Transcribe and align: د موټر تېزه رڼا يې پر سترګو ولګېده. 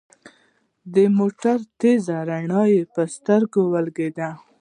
د 0.93 0.95
موټر 1.17 1.57
تېزه 1.79 2.17
رڼا 2.29 2.61
يې 2.73 2.81
پر 2.93 3.07
سترګو 3.15 3.61
ولګېده. 3.73 4.29